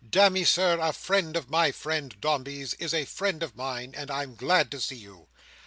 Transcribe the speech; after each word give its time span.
"Damme, 0.09 0.45
Sir, 0.45 0.79
a 0.79 0.93
friend 0.93 1.35
of 1.37 1.51
my 1.51 1.71
friend 1.71 2.15
Dombey's 2.19 2.73
is 2.79 2.91
a 2.91 3.05
friend 3.05 3.43
of 3.43 3.55
mine, 3.55 3.93
and 3.95 4.09
I'm 4.09 4.33
glad 4.33 4.71
to 4.71 4.81
see 4.81 4.95
you!" 4.95 5.27